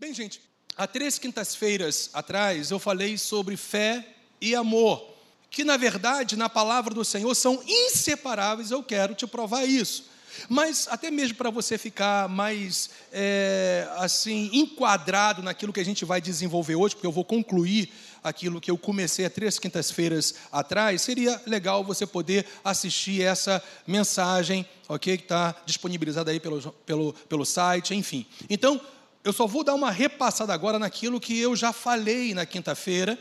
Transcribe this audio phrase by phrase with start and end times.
[0.00, 0.40] Bem, gente,
[0.78, 4.02] há três quintas-feiras atrás eu falei sobre fé
[4.40, 5.06] e amor,
[5.50, 10.08] que na verdade, na palavra do Senhor, são inseparáveis, eu quero te provar isso.
[10.48, 16.18] Mas até mesmo para você ficar mais é, assim enquadrado naquilo que a gente vai
[16.18, 17.92] desenvolver hoje, porque eu vou concluir
[18.24, 24.66] aquilo que eu comecei há três quintas-feiras atrás, seria legal você poder assistir essa mensagem,
[24.88, 25.18] ok?
[25.18, 28.24] Que está disponibilizada aí pelo, pelo, pelo site, enfim.
[28.48, 28.80] Então,
[29.22, 33.18] eu só vou dar uma repassada agora naquilo que eu já falei na quinta-feira,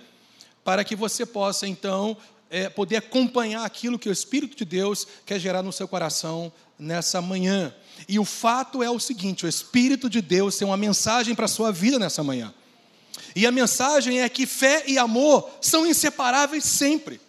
[0.64, 2.16] para que você possa, então,
[2.50, 7.22] é, poder acompanhar aquilo que o Espírito de Deus quer gerar no seu coração nessa
[7.22, 7.74] manhã.
[8.08, 11.50] E o fato é o seguinte: o Espírito de Deus tem uma mensagem para a
[11.50, 12.54] sua vida nessa manhã.
[13.36, 17.20] E a mensagem é que fé e amor são inseparáveis sempre.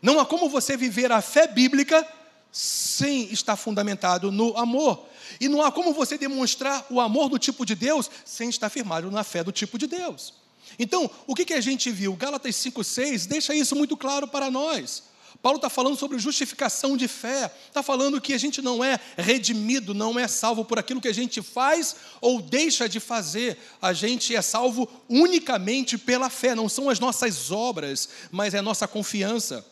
[0.00, 2.06] Não há como você viver a fé bíblica
[2.50, 5.06] sem estar fundamentado no amor.
[5.40, 9.10] E não há como você demonstrar o amor do tipo de Deus sem estar firmado
[9.10, 10.34] na fé do tipo de Deus.
[10.78, 12.14] Então, o que, que a gente viu?
[12.14, 15.02] Gálatas 5,6 deixa isso muito claro para nós.
[15.42, 19.94] Paulo está falando sobre justificação de fé, está falando que a gente não é redimido,
[19.94, 24.34] não é salvo por aquilo que a gente faz ou deixa de fazer, a gente
[24.34, 29.64] é salvo unicamente pela fé, não são as nossas obras, mas é a nossa confiança.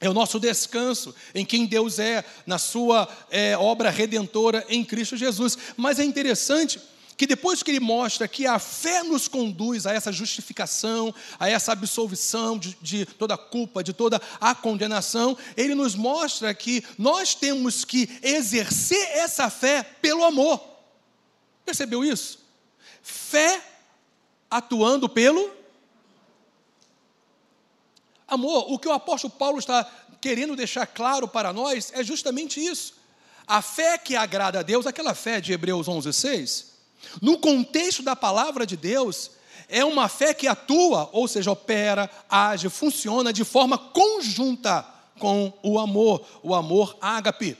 [0.00, 5.16] É o nosso descanso em quem Deus é, na sua é, obra redentora em Cristo
[5.16, 5.58] Jesus.
[5.76, 6.80] Mas é interessante
[7.16, 11.72] que depois que ele mostra que a fé nos conduz a essa justificação, a essa
[11.72, 17.34] absolvição de, de, toda a culpa, de toda a condenação, ele nos mostra que nós
[17.34, 20.62] temos que exercer essa fé pelo amor.
[21.66, 22.38] Percebeu isso?
[23.02, 23.60] Fé
[24.48, 25.57] atuando pelo
[28.28, 28.70] amor.
[28.70, 29.88] O que o apóstolo Paulo está
[30.20, 32.94] querendo deixar claro para nós é justamente isso.
[33.46, 36.72] A fé que agrada a Deus, aquela fé de Hebreus 11, 6,
[37.22, 39.30] no contexto da palavra de Deus,
[39.68, 44.84] é uma fé que atua, ou seja, opera, age, funciona de forma conjunta
[45.18, 47.56] com o amor, o amor ágape,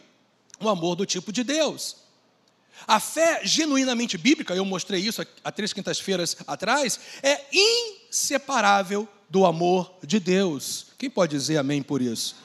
[0.60, 1.96] o amor do tipo de Deus.
[2.86, 9.92] A fé genuinamente bíblica, eu mostrei isso há três quintas-feiras atrás, é inseparável do amor
[10.02, 10.86] de Deus.
[10.96, 12.36] Quem pode dizer amém por isso?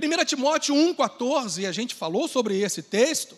[0.00, 3.36] 1 Timóteo 1,14, a gente falou sobre esse texto,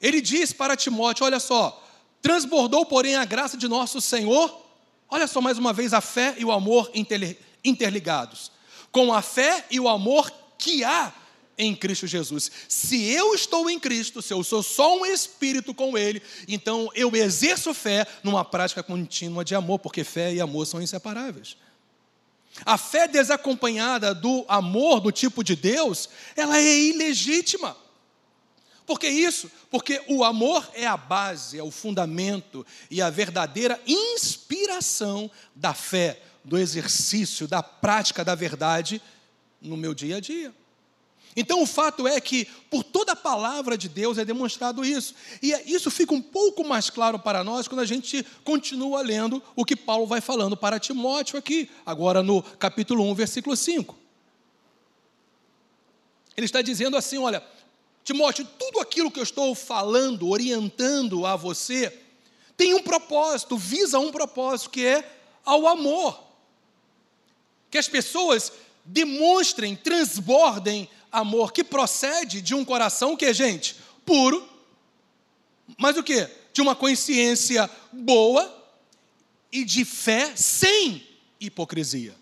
[0.00, 1.82] ele diz para Timóteo: olha só,
[2.20, 4.60] transbordou, porém, a graça de nosso Senhor,
[5.08, 6.90] olha só mais uma vez a fé e o amor
[7.64, 8.50] interligados,
[8.90, 11.12] com a fé e o amor que há
[11.56, 12.50] em Cristo Jesus.
[12.68, 17.14] Se eu estou em Cristo, se eu sou só um espírito com Ele, então eu
[17.14, 21.56] exerço fé numa prática contínua de amor, porque fé e amor são inseparáveis.
[22.64, 27.76] A fé desacompanhada do amor do tipo de Deus, ela é ilegítima.
[28.84, 29.50] Por que isso?
[29.70, 36.20] Porque o amor é a base, é o fundamento e a verdadeira inspiração da fé,
[36.44, 39.00] do exercício, da prática da verdade
[39.60, 40.52] no meu dia a dia.
[41.34, 45.14] Então o fato é que por toda a palavra de Deus é demonstrado isso.
[45.40, 49.42] E é, isso fica um pouco mais claro para nós quando a gente continua lendo
[49.56, 53.96] o que Paulo vai falando para Timóteo aqui, agora no capítulo 1, versículo 5.
[56.36, 57.42] Ele está dizendo assim: olha,
[58.04, 61.98] Timóteo, tudo aquilo que eu estou falando, orientando a você,
[62.56, 66.22] tem um propósito, visa um propósito, que é ao amor.
[67.70, 68.52] Que as pessoas
[68.84, 74.48] demonstrem, transbordem amor que procede de um coração que é, gente, puro,
[75.78, 76.28] mas o que?
[76.52, 78.52] De uma consciência boa
[79.50, 81.06] e de fé sem
[81.40, 82.14] hipocrisia.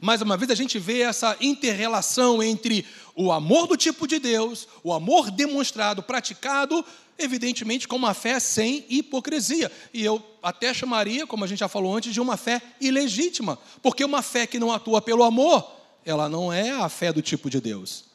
[0.00, 4.66] Mais uma vez a gente vê essa interrelação entre o amor do tipo de Deus,
[4.82, 6.84] o amor demonstrado, praticado,
[7.16, 9.70] evidentemente com uma fé sem hipocrisia.
[9.94, 14.04] E eu até chamaria, como a gente já falou antes, de uma fé ilegítima, porque
[14.04, 15.70] uma fé que não atua pelo amor,
[16.04, 18.11] ela não é a fé do tipo de Deus.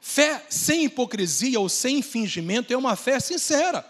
[0.00, 3.84] Fé sem hipocrisia ou sem fingimento é uma fé sincera,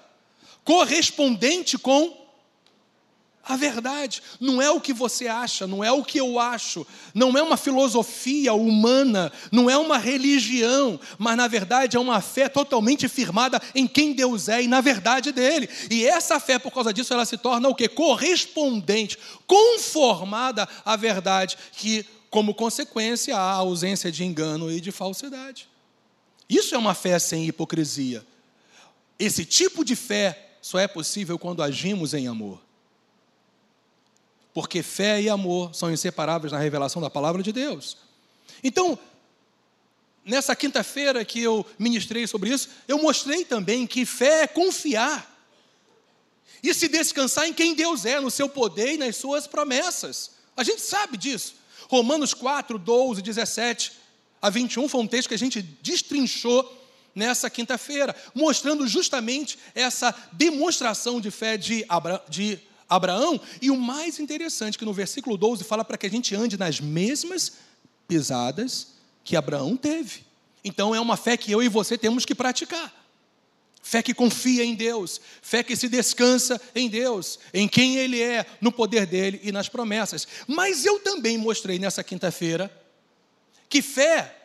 [0.65, 2.29] correspondente com
[3.49, 4.23] a verdade.
[4.39, 7.57] Não é o que você acha, não é o que eu acho, não é uma
[7.57, 13.87] filosofia humana, não é uma religião, mas na verdade é uma fé totalmente firmada em
[13.87, 15.69] quem Deus é e na verdade dele.
[15.91, 17.89] E essa fé, por causa disso, ela se torna o que?
[17.89, 25.67] Correspondente, conformada à verdade, que, como consequência, há ausência de engano e de falsidade.
[26.49, 28.25] Isso é uma fé sem hipocrisia.
[29.19, 32.61] Esse tipo de fé só é possível quando agimos em amor
[34.59, 37.97] porque fé e amor são inseparáveis na revelação da palavra de Deus.
[38.61, 38.99] Então,
[40.25, 45.37] nessa quinta-feira que eu ministrei sobre isso, eu mostrei também que fé é confiar.
[46.61, 50.33] e se descansar em quem Deus é, no seu poder e nas suas promessas.
[50.57, 51.55] A gente sabe disso.
[51.89, 53.93] Romanos 4, 12, 17
[54.41, 56.77] a 21 foi um texto que a gente destrinchou
[57.15, 63.41] nessa quinta-feira, mostrando justamente essa demonstração de fé de, Abra de Abraão.
[63.61, 66.81] E o mais interessante, que no versículo 12 fala para que a gente ande nas
[66.81, 67.55] mesmas
[68.07, 68.95] pisadas
[69.25, 70.23] que Abraão teve.
[70.65, 72.95] Então é uma fé que eu e você temos que praticar.
[73.83, 78.45] Fé que confia em Deus, fé que se descansa em Deus, em quem Ele é,
[78.61, 80.27] no poder dele e nas promessas.
[80.47, 82.71] Mas eu também mostrei nessa quinta-feira
[83.69, 84.37] que fé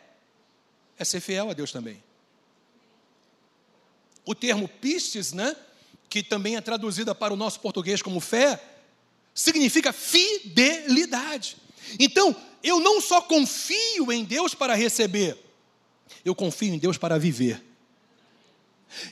[0.98, 2.02] é ser fiel a Deus também.
[4.24, 5.54] O termo pistes, né,
[6.08, 8.62] que também é traduzida para o nosso português como fé,
[9.34, 11.56] significa fidelidade.
[11.98, 15.36] Então, eu não só confio em Deus para receber,
[16.24, 17.62] eu confio em Deus para viver.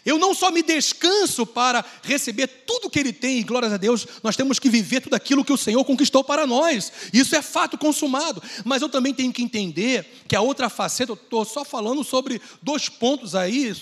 [0.05, 4.07] Eu não só me descanso para receber tudo que Ele tem, e glórias a Deus,
[4.23, 6.93] nós temos que viver tudo aquilo que o Senhor conquistou para nós.
[7.13, 8.43] Isso é fato consumado.
[8.65, 12.41] Mas eu também tenho que entender que a outra faceta, eu estou só falando sobre
[12.63, 13.75] dois pontos aí,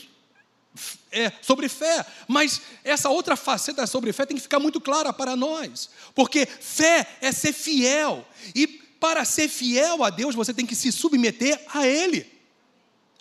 [1.10, 5.34] é, sobre fé, mas essa outra faceta sobre fé tem que ficar muito clara para
[5.34, 10.76] nós, porque fé é ser fiel, e para ser fiel a Deus você tem que
[10.76, 12.24] se submeter a Ele,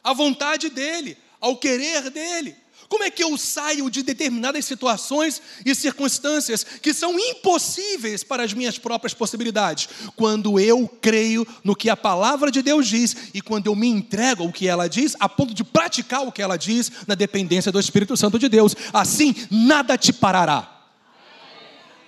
[0.04, 2.56] à vontade dEle, ao querer dEle.
[2.90, 8.52] Como é que eu saio de determinadas situações e circunstâncias que são impossíveis para as
[8.52, 9.88] minhas próprias possibilidades?
[10.16, 14.44] Quando eu creio no que a palavra de Deus diz e quando eu me entrego
[14.44, 17.80] ao que ela diz, a ponto de praticar o que ela diz na dependência do
[17.80, 18.76] Espírito Santo de Deus.
[18.92, 20.88] Assim, nada te parará.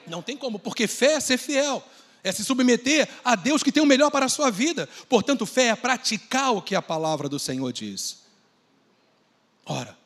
[0.07, 1.83] Não tem como, porque fé é ser fiel
[2.23, 4.87] é se submeter a Deus que tem o melhor para a sua vida.
[5.09, 8.20] Portanto, fé é praticar o que a palavra do Senhor diz.
[9.71, 9.97] Ora,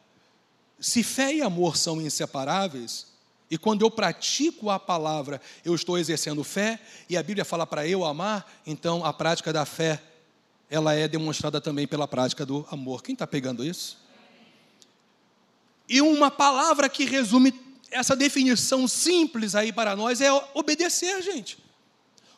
[0.80, 3.08] se fé e amor são inseparáveis,
[3.50, 6.80] e quando eu pratico a palavra, eu estou exercendo fé,
[7.10, 10.00] e a Bíblia fala para eu amar, então a prática da fé,
[10.70, 13.02] ela é demonstrada também pela prática do amor.
[13.02, 13.98] Quem está pegando isso?
[15.90, 17.52] E uma palavra que resume
[17.90, 21.58] essa definição simples aí para nós é obedecer, gente.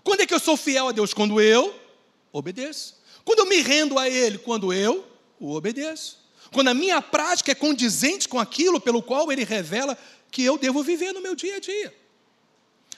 [0.01, 1.13] Quando é que eu sou fiel a Deus?
[1.13, 1.77] Quando eu
[2.31, 2.95] obedeço.
[3.25, 4.37] Quando eu me rendo a Ele?
[4.37, 5.05] Quando eu
[5.39, 6.26] o obedeço.
[6.51, 9.97] Quando a minha prática é condizente com aquilo pelo qual ele revela
[10.31, 11.93] que eu devo viver no meu dia a dia.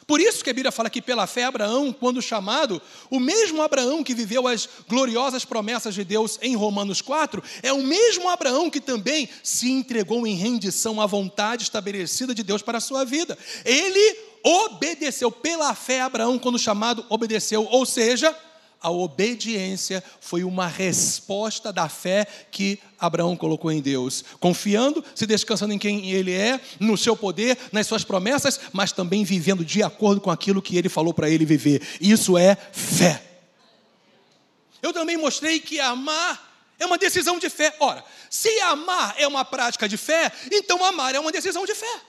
[0.10, 2.82] Por isso que a Bíblia fala que pela fé Abraão, quando chamado,
[3.12, 7.84] o mesmo Abraão que viveu as gloriosas promessas de Deus em Romanos 4, é o
[7.84, 12.82] mesmo Abraão que também se entregou em rendição à vontade estabelecida de Deus para a
[12.82, 13.38] sua vida.
[13.64, 18.36] Ele obedeceu pela fé Abraão quando chamado obedeceu, ou seja,
[18.82, 25.74] a obediência foi uma resposta da fé que Abraão colocou em Deus, confiando, se descansando
[25.74, 30.22] em quem ele é, no seu poder, nas suas promessas, mas também vivendo de acordo
[30.22, 31.82] com aquilo que ele falou para ele viver.
[32.00, 33.22] Isso é fé.
[34.82, 36.48] Eu também mostrei que amar
[36.80, 37.76] é uma decisão de fé.
[37.80, 42.02] Ora, se amar é uma prática de fé, então amar é uma decisão de fé.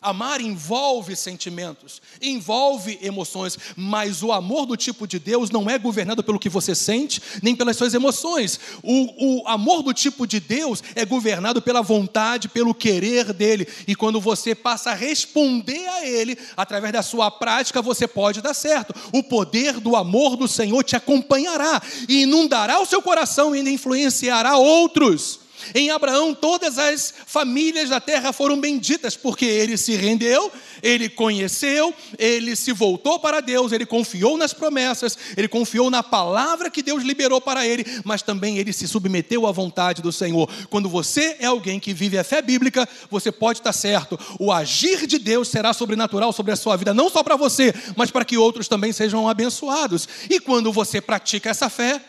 [0.00, 6.22] Amar envolve sentimentos, envolve emoções, mas o amor do tipo de Deus não é governado
[6.22, 8.60] pelo que você sente, nem pelas suas emoções.
[8.82, 13.66] O, o, amor do tipo de Deus é governado pela vontade, pelo querer dele.
[13.86, 18.54] E quando você passa a responder a ele, através da sua prática, você pode dar
[18.54, 18.94] certo.
[19.12, 23.70] O poder do amor do Senhor te acompanhará e inundará o seu coração e ainda
[23.70, 25.47] influenciará outros.
[25.74, 30.50] Em Abraão, todas as famílias da terra foram benditas, porque ele se rendeu,
[30.82, 36.70] ele conheceu, ele se voltou para Deus, ele confiou nas promessas, ele confiou na palavra
[36.70, 40.48] que Deus liberou para ele, mas também ele se submeteu à vontade do Senhor.
[40.70, 45.06] Quando você é alguém que vive a fé bíblica, você pode estar certo, o agir
[45.06, 48.36] de Deus será sobrenatural sobre a sua vida, não só para você, mas para que
[48.36, 50.08] outros também sejam abençoados.
[50.28, 52.00] E quando você pratica essa fé,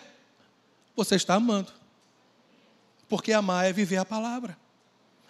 [0.95, 1.78] você está amando.
[3.09, 4.57] Porque amar é viver a palavra.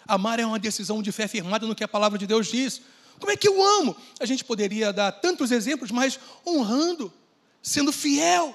[0.06, 2.82] Amar é uma decisão de fé firmada no que a palavra de Deus diz.
[3.18, 3.96] Como é que eu amo?
[4.20, 7.12] A gente poderia dar tantos exemplos, mas honrando,
[7.62, 8.54] sendo fiel,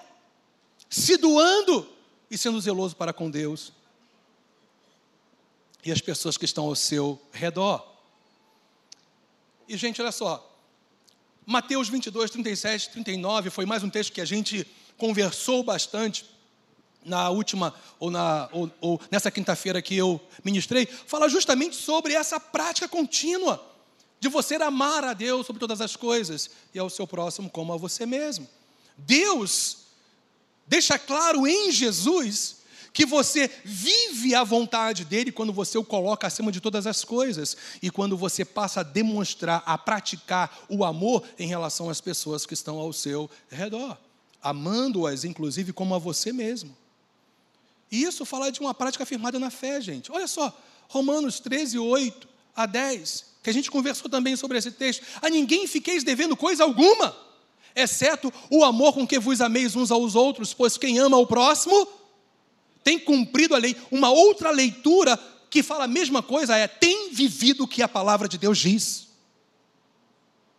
[0.90, 1.90] se doando
[2.30, 3.74] e sendo zeloso para com Deus
[5.86, 7.86] e as pessoas que estão ao seu redor.
[9.68, 10.52] E, gente, olha só.
[11.46, 14.66] Mateus 22, 37, 39 foi mais um texto que a gente
[14.98, 16.26] conversou bastante
[17.06, 22.40] na última, ou, na, ou, ou nessa quinta-feira que eu ministrei, fala justamente sobre essa
[22.40, 23.64] prática contínua
[24.20, 27.78] de você amar a Deus sobre todas as coisas e ao seu próximo como a
[27.78, 28.48] você mesmo.
[28.98, 29.78] Deus
[30.68, 36.50] deixa claro em Jesus que você vive a vontade dele quando você o coloca acima
[36.50, 41.46] de todas as coisas e quando você passa a demonstrar, a praticar o amor em
[41.46, 43.98] relação às pessoas que estão ao seu redor,
[44.42, 46.76] amando-as inclusive como a você mesmo.
[47.92, 50.12] E isso fala de uma prática firmada na fé, gente.
[50.12, 50.56] Olha só,
[50.88, 55.04] Romanos 13, 8 a 10, que a gente conversou também sobre esse texto.
[55.22, 57.16] A ninguém fiqueis devendo coisa alguma,
[57.76, 61.88] exceto o amor com que vos ameis uns aos outros, pois quem ama o próximo
[62.84, 63.76] tem cumprido a lei.
[63.90, 65.18] Uma outra leitura
[65.50, 69.08] que fala a mesma coisa é: tem vivido o que a palavra de Deus diz.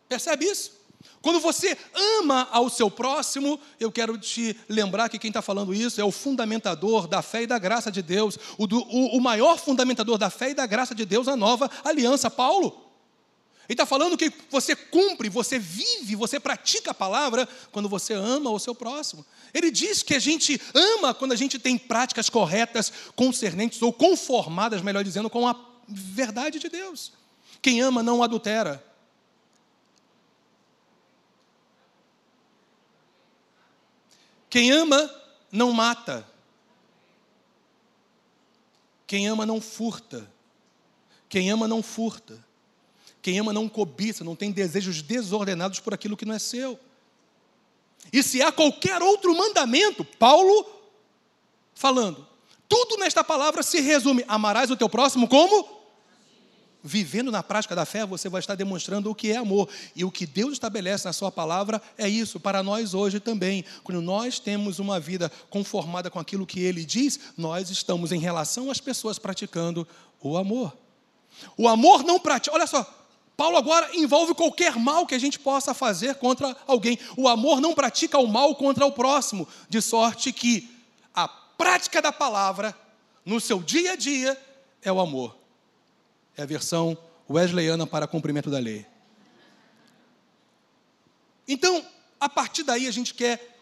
[0.08, 0.72] Percebe isso?
[1.20, 1.76] Quando você
[2.20, 6.12] ama ao seu próximo, eu quero te lembrar que quem está falando isso é o
[6.12, 10.30] fundamentador da fé e da graça de Deus, o, do, o, o maior fundamentador da
[10.30, 12.86] fé e da graça de Deus, a nova aliança, Paulo.
[13.68, 18.50] Ele está falando que você cumpre, você vive, você pratica a palavra quando você ama
[18.50, 19.26] o seu próximo.
[19.52, 24.82] Ele diz que a gente ama quando a gente tem práticas corretas, concernentes ou conformadas,
[24.82, 25.56] melhor dizendo, com a
[25.88, 27.12] verdade de Deus.
[27.60, 28.84] Quem ama não adultera.
[34.56, 35.14] Quem ama
[35.52, 36.26] não mata.
[39.06, 40.32] Quem ama não furta.
[41.28, 42.42] Quem ama não furta.
[43.20, 46.80] Quem ama não cobiça, não tem desejos desordenados por aquilo que não é seu.
[48.10, 50.64] E se há qualquer outro mandamento, Paulo
[51.74, 52.26] falando,
[52.66, 55.75] tudo nesta palavra se resume: amarás o teu próximo como?
[56.86, 59.68] Vivendo na prática da fé, você vai estar demonstrando o que é amor.
[59.94, 63.64] E o que Deus estabelece na Sua palavra é isso, para nós hoje também.
[63.82, 68.70] Quando nós temos uma vida conformada com aquilo que Ele diz, nós estamos, em relação
[68.70, 69.86] às pessoas, praticando
[70.20, 70.76] o amor.
[71.56, 72.88] O amor não pratica, olha só,
[73.36, 76.98] Paulo agora envolve qualquer mal que a gente possa fazer contra alguém.
[77.16, 80.70] O amor não pratica o mal contra o próximo, de sorte que
[81.12, 82.74] a prática da palavra
[83.24, 84.40] no seu dia a dia
[84.80, 85.45] é o amor.
[86.36, 86.96] É a versão
[87.28, 88.86] wesleyana para cumprimento da lei.
[91.48, 91.84] Então,
[92.20, 93.56] a partir daí a gente quer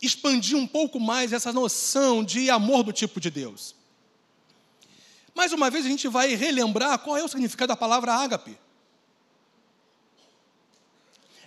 [0.00, 3.74] expandir um pouco mais essa noção de amor do tipo de Deus.
[5.34, 8.58] Mais uma vez a gente vai relembrar qual é o significado da palavra ágape.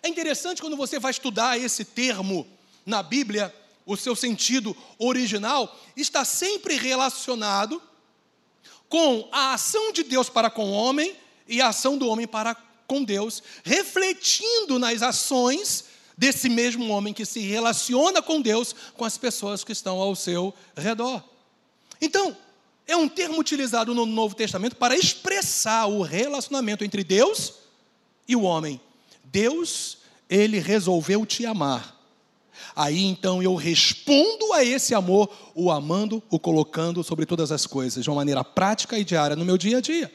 [0.02, 2.48] É interessante quando você vai estudar esse termo
[2.86, 3.54] na Bíblia,
[3.86, 7.82] o seu sentido original está sempre relacionado
[8.90, 11.16] com a ação de Deus para com o homem
[11.48, 12.56] e a ação do homem para
[12.88, 15.86] com Deus, refletindo nas ações
[16.18, 20.54] desse mesmo homem que se relaciona com Deus com as pessoas que estão ao seu
[20.76, 21.24] redor.
[22.02, 22.36] Então,
[22.88, 27.54] é um termo utilizado no Novo Testamento para expressar o relacionamento entre Deus
[28.28, 28.82] e o homem.
[29.24, 31.99] Deus, ele resolveu te amar.
[32.80, 38.02] Aí então eu respondo a esse amor, o amando, o colocando sobre todas as coisas,
[38.02, 40.10] de uma maneira prática e diária no meu dia a dia.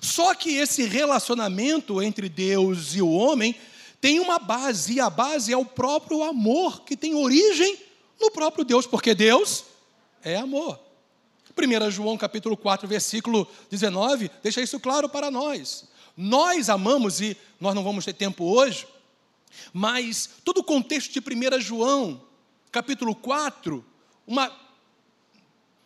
[0.00, 3.52] Só que esse relacionamento entre Deus e o homem
[4.00, 7.76] tem uma base, e a base é o próprio amor, que tem origem
[8.20, 9.64] no próprio Deus, porque Deus
[10.22, 10.78] é amor.
[11.56, 15.88] 1 João capítulo 4, versículo 19, deixa isso claro para nós.
[16.16, 18.86] Nós amamos, e nós não vamos ter tempo hoje,
[19.72, 22.20] mas todo o contexto de 1 João,
[22.70, 23.84] capítulo 4,
[24.26, 24.52] uma,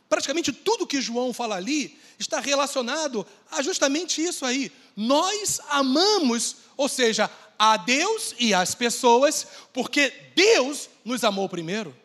[0.09, 4.71] praticamente tudo que João fala ali está relacionado a justamente isso aí.
[4.97, 12.02] Nós amamos, ou seja, a Deus e as pessoas, porque Deus nos amou primeiro.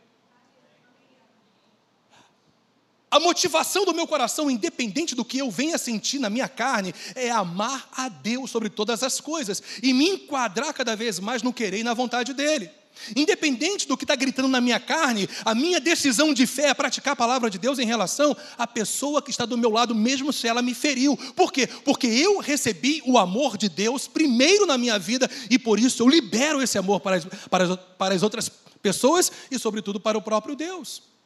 [3.17, 7.31] A motivação do meu coração, independente do que eu venha sentir na minha carne, é
[7.31, 11.79] amar a Deus sobre todas as coisas e me enquadrar cada vez mais no querer
[11.79, 12.69] e na vontade dele.
[13.15, 17.13] Independente do que está gritando na minha carne, a minha decisão de fé é praticar
[17.13, 20.47] a palavra de Deus em relação à pessoa que está do meu lado, mesmo se
[20.47, 21.17] ela me feriu.
[21.35, 21.65] Por quê?
[21.65, 26.07] Porque eu recebi o amor de Deus primeiro na minha vida e por isso eu
[26.07, 28.47] libero esse amor para as, para as, para as outras
[28.79, 31.16] pessoas e, sobretudo, para o próprio Deus.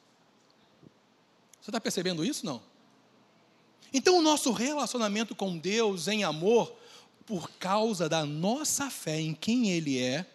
[1.61, 2.45] Você está percebendo isso?
[2.45, 2.61] Não.
[3.93, 6.73] Então, o nosso relacionamento com Deus em amor,
[7.25, 10.25] por causa da nossa fé em quem Ele é,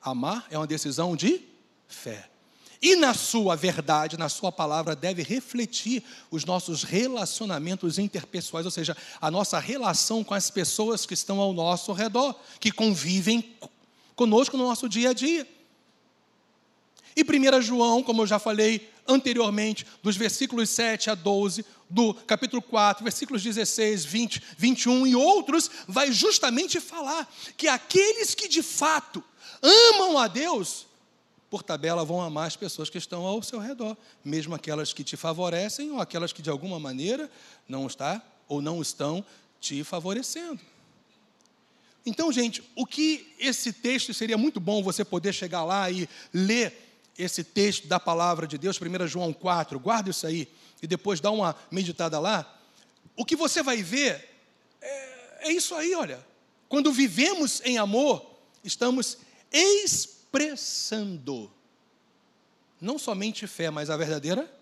[0.00, 1.42] amar é uma decisão de
[1.86, 2.30] fé.
[2.80, 8.94] E na sua verdade, na sua palavra, deve refletir os nossos relacionamentos interpessoais, ou seja,
[9.20, 13.56] a nossa relação com as pessoas que estão ao nosso redor, que convivem
[14.14, 15.48] conosco no nosso dia a dia.
[17.16, 22.60] E 1 João, como eu já falei anteriormente, dos versículos 7 a 12, do capítulo
[22.62, 29.22] 4, versículos 16, 20, 21 e outros, vai justamente falar que aqueles que de fato
[29.62, 30.86] amam a Deus,
[31.50, 35.16] por tabela, vão amar as pessoas que estão ao seu redor, mesmo aquelas que te
[35.16, 37.30] favorecem ou aquelas que de alguma maneira
[37.68, 39.24] não está ou não estão
[39.60, 40.60] te favorecendo.
[42.04, 46.93] Então, gente, o que esse texto seria muito bom você poder chegar lá e ler
[47.18, 50.48] esse texto da palavra de Deus, 1 João 4, guarda isso aí,
[50.82, 52.60] e depois dá uma meditada lá.
[53.16, 54.28] O que você vai ver
[54.80, 56.24] é, é isso aí, olha.
[56.68, 59.18] Quando vivemos em amor, estamos
[59.52, 61.50] expressando
[62.80, 64.52] não somente fé, mas a verdadeira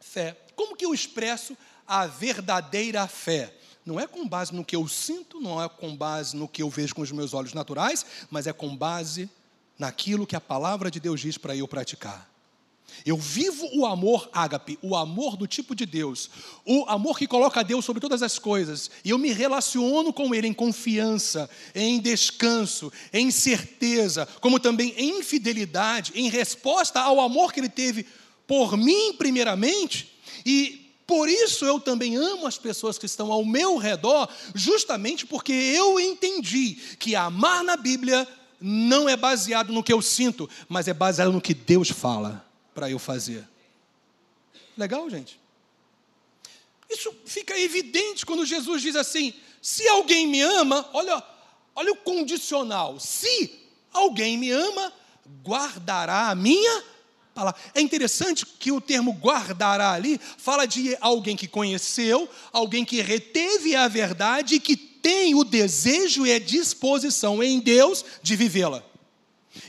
[0.00, 0.36] fé.
[0.56, 1.56] Como que eu expresso
[1.86, 3.54] a verdadeira fé?
[3.84, 6.70] Não é com base no que eu sinto, não é com base no que eu
[6.70, 9.30] vejo com os meus olhos naturais, mas é com base
[9.78, 12.30] naquilo que a palavra de Deus diz para eu praticar.
[13.04, 16.30] Eu vivo o amor ágape, o amor do tipo de Deus,
[16.64, 20.48] o amor que coloca Deus sobre todas as coisas, e eu me relaciono com Ele
[20.48, 27.60] em confiança, em descanso, em certeza, como também em fidelidade, em resposta ao amor que
[27.60, 28.06] Ele teve
[28.46, 30.12] por mim, primeiramente,
[30.44, 35.52] e por isso eu também amo as pessoas que estão ao meu redor, justamente porque
[35.52, 38.26] eu entendi que amar na Bíblia
[38.60, 42.44] não é baseado no que eu sinto, mas é baseado no que Deus fala
[42.74, 43.46] para eu fazer.
[44.76, 45.40] Legal, gente?
[46.88, 51.22] Isso fica evidente quando Jesus diz assim: se alguém me ama, olha,
[51.74, 53.00] olha o condicional.
[53.00, 53.58] Se
[53.92, 54.92] alguém me ama,
[55.42, 56.84] guardará a minha
[57.34, 57.60] palavra.
[57.74, 63.76] É interessante que o termo guardará ali fala de alguém que conheceu, alguém que reteve
[63.76, 68.82] a verdade e que tem o desejo e a disposição em Deus de vivê-la.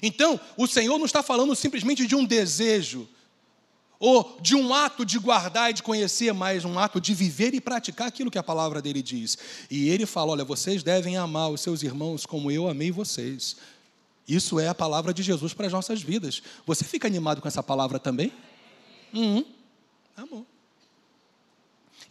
[0.01, 3.07] Então, o Senhor não está falando simplesmente de um desejo,
[3.99, 7.61] ou de um ato de guardar e de conhecer, mas um ato de viver e
[7.61, 9.37] praticar aquilo que a palavra dele diz.
[9.69, 13.57] E ele fala: olha, vocês devem amar os seus irmãos como eu amei vocês.
[14.27, 16.41] Isso é a palavra de Jesus para as nossas vidas.
[16.65, 18.33] Você fica animado com essa palavra também?
[19.13, 19.45] Uhum.
[20.31, 20.43] Bom.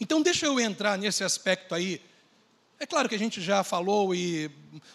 [0.01, 2.01] Então, deixa eu entrar nesse aspecto aí.
[2.79, 4.51] É claro que a gente já falou e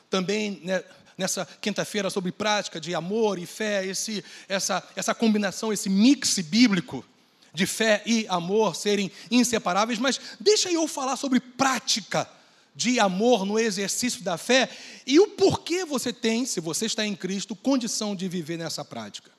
[0.10, 0.84] também né,
[1.18, 7.06] nessa quinta-feira sobre prática de amor e fé, esse, essa, essa combinação, esse mix bíblico
[7.54, 12.30] de fé e amor serem inseparáveis, mas deixa eu falar sobre prática
[12.74, 14.70] de amor no exercício da fé
[15.06, 19.32] e o porquê você tem, se você está em Cristo, condição de viver nessa prática.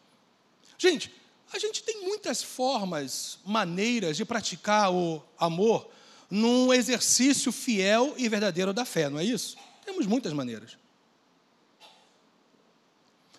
[0.76, 1.12] Gente,
[1.52, 5.88] a gente tem muitas formas, maneiras de praticar o amor
[6.32, 9.54] num exercício fiel e verdadeiro da fé, não é isso?
[9.84, 10.78] Temos muitas maneiras.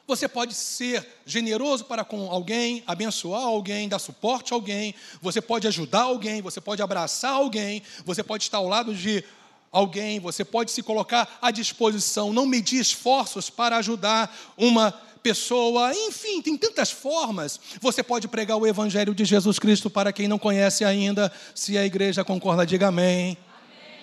[0.06, 5.68] Você pode ser generoso para com alguém, abençoar alguém, dar suporte a alguém, você pode
[5.68, 9.24] ajudar alguém, você pode abraçar alguém, você pode estar ao lado de
[9.72, 16.42] alguém, você pode se colocar à disposição, não medir esforços para ajudar uma pessoa, enfim,
[16.42, 17.60] tem tantas formas.
[17.80, 21.86] Você pode pregar o Evangelho de Jesus Cristo para quem não conhece ainda, se a
[21.86, 23.38] igreja concorda, diga amém.
[23.56, 24.00] amém.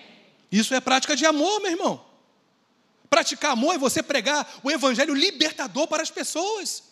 [0.51, 2.05] Isso é prática de amor, meu irmão.
[3.11, 6.85] Praticar amor é você pregar o Evangelho libertador para as pessoas,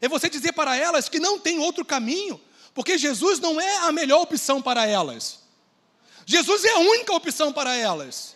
[0.00, 2.40] é você dizer para elas que não tem outro caminho,
[2.74, 5.40] porque Jesus não é a melhor opção para elas.
[6.26, 8.31] Jesus é a única opção para elas.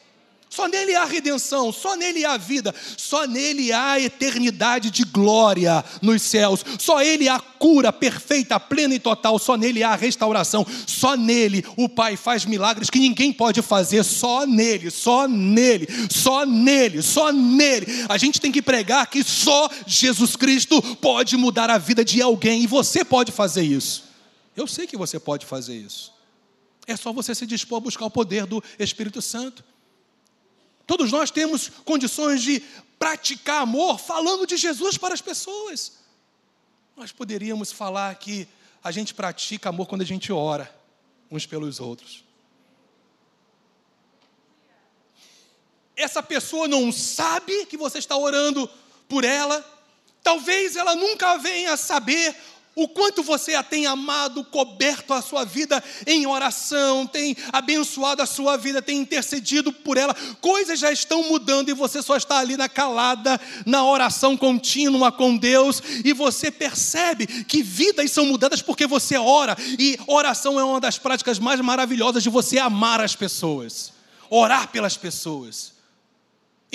[0.48, 6.22] Só nele há redenção, só nele há vida, só nele há eternidade de glória nos
[6.22, 11.64] céus, só ele há cura perfeita, plena e total, só nele há restauração, só nele
[11.76, 17.32] o Pai faz milagres que ninguém pode fazer, só nele, só nele, só nele, só
[17.32, 17.86] nele.
[18.08, 22.62] A gente tem que pregar que só Jesus Cristo pode mudar a vida de alguém
[22.62, 24.04] e você pode fazer isso.
[24.56, 26.14] Eu sei que você pode fazer isso.
[26.86, 29.62] É só você se dispor a buscar o poder do Espírito Santo.
[30.86, 32.60] Todos nós temos condições de
[32.98, 35.98] praticar amor falando de Jesus para as pessoas.
[36.96, 38.48] Nós poderíamos falar que
[38.82, 40.72] a gente pratica amor quando a gente ora
[41.30, 42.24] uns pelos outros.
[45.96, 48.70] Essa pessoa não sabe que você está orando
[49.08, 49.64] por ela,
[50.22, 52.36] talvez ela nunca venha a saber
[52.76, 58.26] o quanto você a tem amado, coberto a sua vida em oração, tem abençoado a
[58.26, 60.14] sua vida, tem intercedido por ela.
[60.42, 65.38] Coisas já estão mudando e você só está ali na calada, na oração contínua com
[65.38, 70.78] Deus, e você percebe que vidas são mudadas porque você ora, e oração é uma
[70.78, 73.90] das práticas mais maravilhosas de você amar as pessoas,
[74.28, 75.75] orar pelas pessoas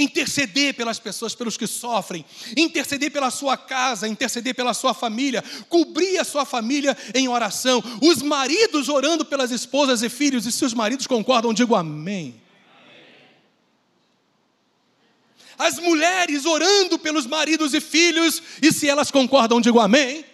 [0.01, 2.25] interceder pelas pessoas, pelos que sofrem,
[2.57, 8.21] interceder pela sua casa, interceder pela sua família, cobrir a sua família em oração, os
[8.21, 12.39] maridos orando pelas esposas e filhos, e se os maridos concordam, digo amém.
[15.57, 20.09] as mulheres orando pelos maridos e filhos, e se elas concordam, digo amém.
[20.09, 20.25] amém.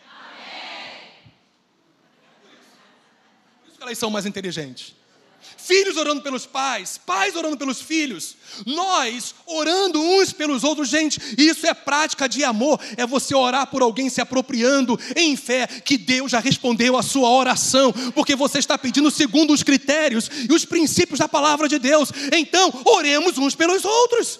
[3.59, 4.96] Por isso que elas são mais inteligentes
[5.57, 11.65] filhos orando pelos pais, pais orando pelos filhos, nós orando uns pelos outros, gente, isso
[11.67, 16.31] é prática de amor, é você orar por alguém se apropriando em fé que Deus
[16.31, 21.19] já respondeu a sua oração, porque você está pedindo segundo os critérios e os princípios
[21.19, 22.09] da palavra de Deus.
[22.31, 24.39] Então, oremos uns pelos outros.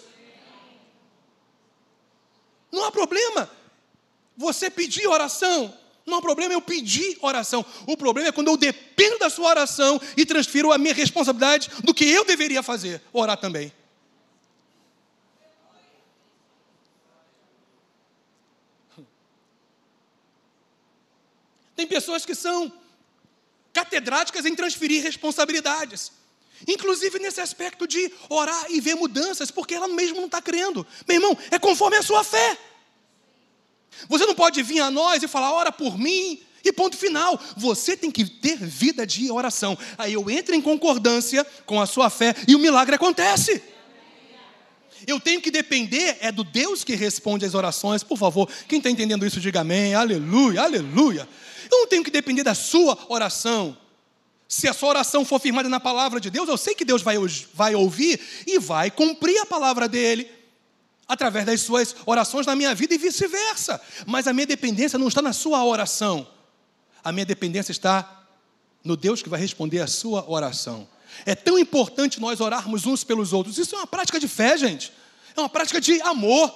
[2.71, 3.49] Não há problema
[4.35, 5.73] você pedir oração
[6.07, 7.65] não há problema eu pedir oração.
[7.85, 11.93] O problema é quando eu dependo da sua oração e transfiro a minha responsabilidade do
[11.93, 13.71] que eu deveria fazer, orar também.
[21.75, 22.73] Tem pessoas que são
[23.71, 26.11] catedráticas em transferir responsabilidades.
[26.67, 30.87] Inclusive nesse aspecto de orar e ver mudanças, porque ela mesmo não está crendo.
[31.07, 32.57] Meu irmão, é conforme a sua fé.
[34.07, 37.39] Você não pode vir a nós e falar, ora por mim, e ponto final.
[37.55, 39.77] Você tem que ter vida de oração.
[39.97, 43.61] Aí eu entro em concordância com a sua fé e o milagre acontece.
[45.05, 48.03] Eu tenho que depender, é do Deus que responde às orações.
[48.03, 49.93] Por favor, quem está entendendo isso, diga amém.
[49.93, 51.27] Aleluia, aleluia.
[51.71, 53.77] Eu não tenho que depender da sua oração.
[54.47, 57.17] Se a sua oração for firmada na palavra de Deus, eu sei que Deus vai,
[57.53, 60.36] vai ouvir e vai cumprir a palavra dele
[61.07, 63.79] através das suas orações na minha vida e vice-versa.
[64.05, 66.27] Mas a minha dependência não está na sua oração.
[67.03, 68.25] A minha dependência está
[68.83, 70.87] no Deus que vai responder a sua oração.
[71.25, 73.57] É tão importante nós orarmos uns pelos outros.
[73.57, 74.91] Isso é uma prática de fé, gente.
[75.35, 76.53] É uma prática de amor.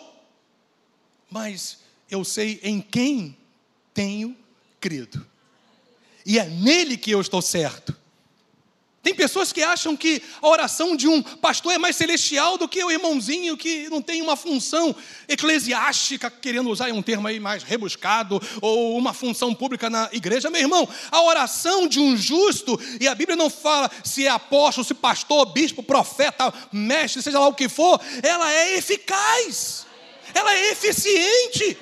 [1.29, 3.37] Mas eu sei em quem
[3.93, 4.35] tenho
[4.79, 5.25] crido.
[6.25, 7.95] E é nele que eu estou certo.
[9.03, 12.83] Tem pessoas que acham que a oração de um pastor é mais celestial do que
[12.83, 14.95] o irmãozinho que não tem uma função
[15.27, 20.51] eclesiástica, querendo usar um termo aí mais rebuscado, ou uma função pública na igreja.
[20.51, 24.85] Meu irmão, a oração de um justo, e a Bíblia não fala se é apóstolo,
[24.85, 29.87] se pastor, bispo, profeta, mestre, seja lá o que for, ela é eficaz,
[30.31, 31.75] ela é eficiente.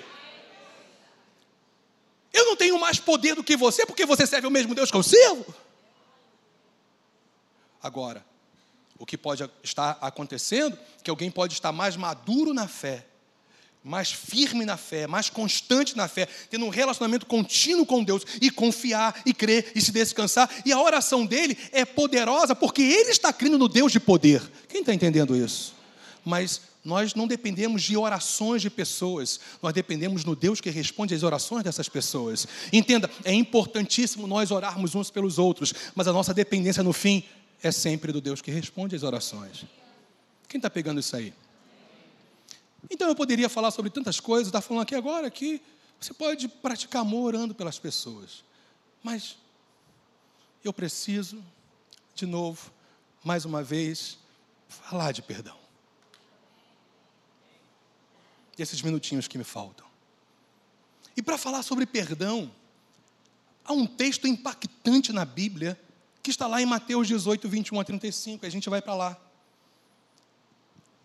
[2.31, 4.95] Eu não tenho mais poder do que você, porque você serve o mesmo Deus que
[4.95, 5.53] eu sirvo.
[7.81, 8.25] Agora,
[8.97, 13.05] o que pode estar acontecendo, que alguém pode estar mais maduro na fé,
[13.81, 18.51] mais firme na fé, mais constante na fé, tendo um relacionamento contínuo com Deus e
[18.51, 20.49] confiar e crer e se descansar.
[20.65, 24.41] E a oração dele é poderosa porque ele está crendo no Deus de poder.
[24.67, 25.73] Quem está entendendo isso?
[26.25, 31.23] Mas nós não dependemos de orações de pessoas, nós dependemos no Deus que responde às
[31.23, 32.47] orações dessas pessoas.
[32.71, 37.23] Entenda, é importantíssimo nós orarmos uns pelos outros, mas a nossa dependência no fim
[37.61, 39.65] é sempre do Deus que responde às orações.
[40.47, 41.33] Quem está pegando isso aí?
[42.89, 45.61] Então eu poderia falar sobre tantas coisas, está falando aqui agora que
[45.99, 48.43] você pode praticar amor orando pelas pessoas,
[49.03, 49.37] mas
[50.63, 51.43] eu preciso,
[52.15, 52.71] de novo,
[53.23, 54.17] mais uma vez,
[54.67, 55.57] falar de perdão.
[58.57, 59.85] Esses minutinhos que me faltam.
[61.15, 62.51] E para falar sobre perdão,
[63.63, 65.79] há um texto impactante na Bíblia
[66.29, 69.17] que está lá em Mateus 18, 21 a 35, a gente vai para lá.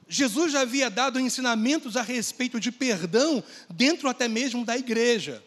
[0.07, 5.43] Jesus já havia dado ensinamentos a respeito de perdão dentro até mesmo da igreja.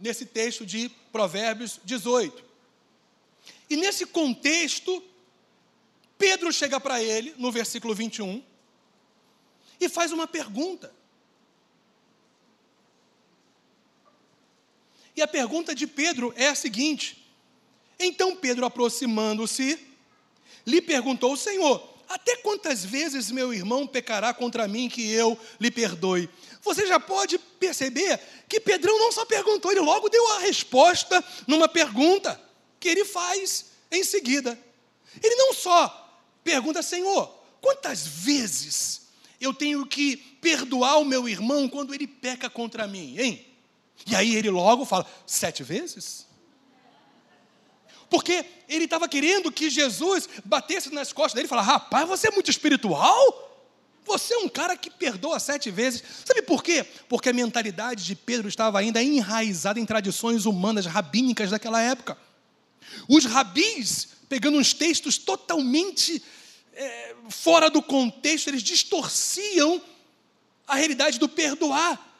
[0.00, 2.42] Nesse texto de Provérbios 18.
[3.68, 5.00] E nesse contexto,
[6.18, 8.42] Pedro chega para ele, no versículo 21,
[9.80, 10.92] e faz uma pergunta.
[15.14, 17.19] E a pergunta de Pedro é a seguinte:
[18.00, 19.78] então Pedro, aproximando-se,
[20.66, 26.28] lhe perguntou: Senhor, até quantas vezes meu irmão pecará contra mim que eu lhe perdoe?
[26.62, 31.68] Você já pode perceber que Pedrão não só perguntou, ele logo deu a resposta numa
[31.68, 32.40] pergunta
[32.80, 34.58] que ele faz em seguida.
[35.22, 39.02] Ele não só pergunta, Senhor, quantas vezes
[39.40, 43.46] eu tenho que perdoar o meu irmão quando ele peca contra mim, hein?
[44.06, 46.26] E aí ele logo fala, sete vezes?
[48.10, 52.30] Porque ele estava querendo que Jesus batesse nas costas dele e falasse: Rapaz, você é
[52.32, 53.46] muito espiritual?
[54.04, 56.02] Você é um cara que perdoa sete vezes.
[56.24, 56.84] Sabe por quê?
[57.08, 62.18] Porque a mentalidade de Pedro estava ainda enraizada em tradições humanas, rabínicas daquela época.
[63.08, 66.20] Os rabis, pegando uns textos totalmente
[66.72, 69.80] é, fora do contexto, eles distorciam
[70.66, 72.10] a realidade do perdoar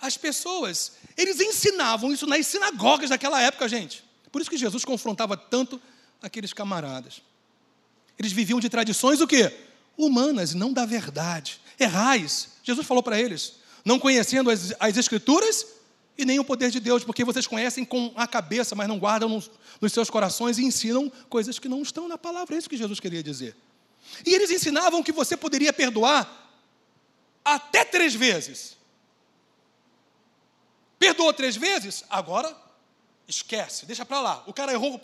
[0.00, 0.92] as pessoas.
[1.16, 4.03] Eles ensinavam isso nas sinagogas daquela época, gente.
[4.34, 5.80] Por isso que Jesus confrontava tanto
[6.20, 7.22] aqueles camaradas.
[8.18, 9.56] Eles viviam de tradições o quê?
[9.96, 11.60] humanas não da verdade.
[11.78, 12.48] Errais.
[12.64, 15.64] Jesus falou para eles, não conhecendo as, as Escrituras
[16.18, 19.28] e nem o poder de Deus, porque vocês conhecem com a cabeça, mas não guardam
[19.28, 19.48] nos,
[19.80, 22.56] nos seus corações e ensinam coisas que não estão na palavra.
[22.56, 23.54] É isso que Jesus queria dizer.
[24.26, 26.58] E eles ensinavam que você poderia perdoar
[27.44, 28.76] até três vezes.
[30.98, 32.02] Perdoou três vezes?
[32.10, 32.63] Agora
[33.28, 34.44] esquece, deixa para lá.
[34.46, 35.00] O cara errou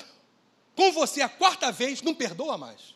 [0.74, 2.94] com você a quarta vez, não perdoa mais.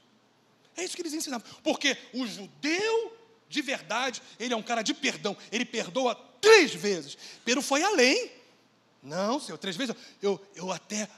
[0.76, 1.46] É isso que eles ensinavam.
[1.62, 3.16] Porque o judeu
[3.48, 5.37] de verdade, ele é um cara de perdão.
[5.52, 7.16] Ele perdoa três vezes.
[7.44, 8.32] Pedro foi além.
[9.02, 9.94] Não, Senhor, três vezes.
[10.20, 11.08] Eu, eu até.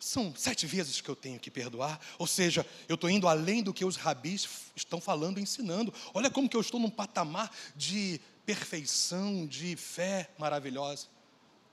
[0.00, 2.00] São sete vezes que eu tenho que perdoar.
[2.18, 5.92] Ou seja, eu estou indo além do que os rabis estão falando ensinando.
[6.14, 11.08] Olha como que eu estou num patamar de perfeição, de fé maravilhosa.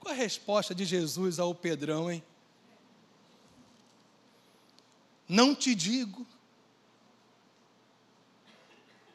[0.06, 2.22] Qual a resposta de Jesus ao Pedrão, hein?
[5.28, 6.24] Não te digo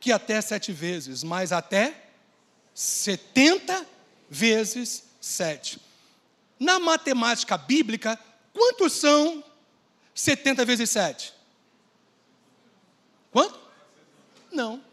[0.01, 2.09] que até sete vezes, mas até
[2.73, 3.87] setenta
[4.29, 5.79] vezes sete.
[6.59, 8.19] Na matemática bíblica,
[8.51, 9.41] quantos são
[10.13, 11.33] 70 vezes 7?
[13.31, 13.57] Quanto?
[14.51, 14.83] Não.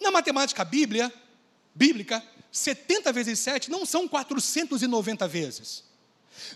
[0.00, 1.12] Na matemática bíblia,
[1.74, 5.84] bíblica, 70 vezes 7 não são 490 vezes.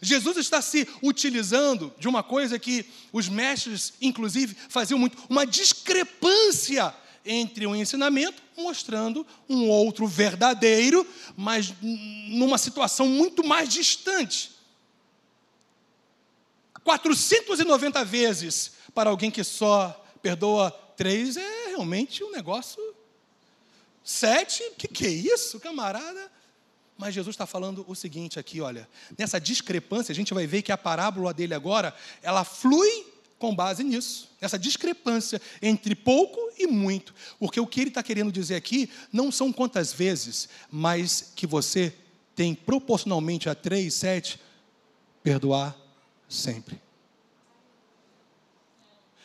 [0.01, 6.95] Jesus está se utilizando de uma coisa que os mestres, inclusive, faziam muito, uma discrepância
[7.25, 14.53] entre um ensinamento, mostrando um outro verdadeiro, mas numa situação muito mais distante.
[16.85, 19.91] 490 vezes para alguém que só
[20.23, 22.81] perdoa três é realmente um negócio.
[24.07, 26.31] Sete, o que, que é isso, camarada?
[26.97, 28.89] Mas Jesus está falando o seguinte aqui, olha,
[29.19, 31.93] nessa discrepância, a gente vai ver que a parábola dele agora,
[32.23, 33.05] ela flui
[33.37, 37.13] com base nisso, nessa discrepância entre pouco e muito.
[37.41, 41.93] Porque o que ele está querendo dizer aqui não são quantas vezes, mas que você
[42.37, 44.39] tem proporcionalmente a três, sete,
[45.21, 45.77] perdoar
[46.29, 46.81] sempre.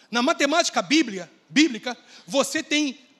[0.10, 3.11] Na matemática bíblia, bíblica, você tem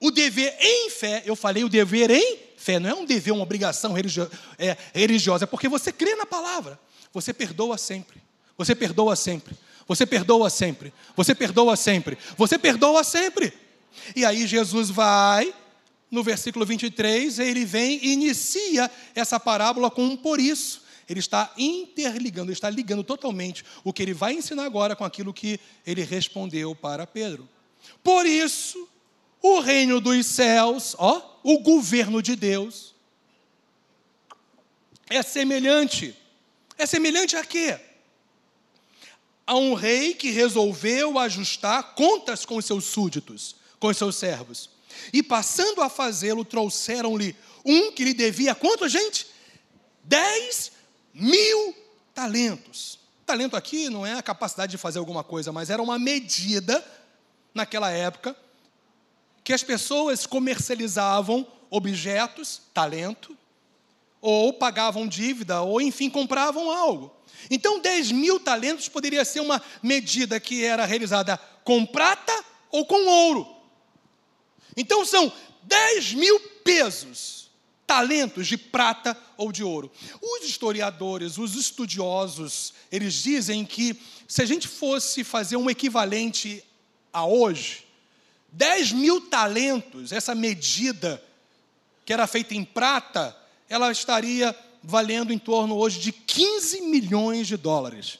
[0.00, 3.42] o dever em fé, eu falei o dever em Fé não é um dever, uma
[3.42, 3.94] obrigação
[4.58, 6.80] é, religiosa, é porque você crê na palavra.
[7.12, 8.22] Você perdoa sempre.
[8.56, 9.54] Você perdoa sempre.
[9.86, 10.90] Você perdoa sempre.
[11.14, 12.16] Você perdoa sempre.
[12.38, 13.52] Você perdoa sempre.
[14.16, 15.54] E aí Jesus vai,
[16.10, 20.84] no versículo 23, ele vem e inicia essa parábola com um por isso.
[21.06, 25.34] Ele está interligando, ele está ligando totalmente o que ele vai ensinar agora com aquilo
[25.34, 27.46] que ele respondeu para Pedro.
[28.02, 28.88] Por isso,
[29.46, 32.94] o reino dos céus, ó, o governo de Deus,
[35.06, 36.16] é semelhante.
[36.78, 37.78] É semelhante a quê?
[39.46, 44.70] A um rei que resolveu ajustar contas com seus súditos, com seus servos.
[45.12, 49.26] E passando a fazê-lo, trouxeram-lhe um que lhe devia quanto, gente?
[50.02, 50.72] Dez
[51.12, 51.76] mil
[52.14, 52.98] talentos.
[53.26, 56.82] Talento aqui não é a capacidade de fazer alguma coisa, mas era uma medida
[57.52, 58.34] naquela época
[59.44, 63.36] que as pessoas comercializavam objetos, talento,
[64.20, 67.14] ou pagavam dívida, ou enfim, compravam algo.
[67.50, 72.32] Então, 10 mil talentos poderia ser uma medida que era realizada com prata
[72.70, 73.46] ou com ouro.
[74.74, 75.30] Então, são
[75.64, 77.50] 10 mil pesos,
[77.86, 79.92] talentos de prata ou de ouro.
[80.22, 86.64] Os historiadores, os estudiosos, eles dizem que se a gente fosse fazer um equivalente
[87.12, 87.83] a hoje,
[88.54, 91.22] 10 mil talentos, essa medida
[92.04, 93.36] que era feita em prata,
[93.68, 98.18] ela estaria valendo em torno hoje de 15 milhões de dólares.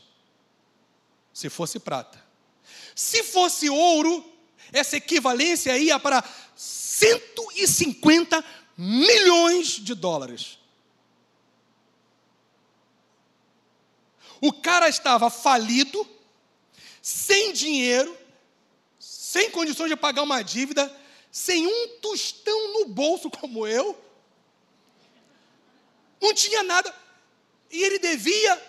[1.32, 2.22] Se fosse prata.
[2.96, 4.24] Se fosse ouro,
[4.72, 6.24] essa equivalência ia para
[6.56, 8.44] 150
[8.76, 10.58] milhões de dólares.
[14.40, 16.06] O cara estava falido,
[17.00, 18.23] sem dinheiro,
[19.34, 20.96] sem condições de pagar uma dívida,
[21.32, 24.00] sem um tostão no bolso como eu,
[26.22, 26.94] não tinha nada,
[27.68, 28.62] e ele devia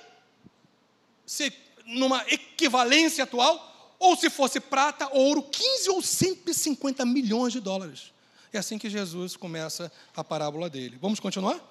[1.24, 1.54] ser
[1.86, 8.12] numa equivalência atual, ou se fosse prata, ouro, 15 ou 150 milhões de dólares.
[8.52, 10.98] É assim que Jesus começa a parábola dele.
[11.00, 11.62] Vamos continuar?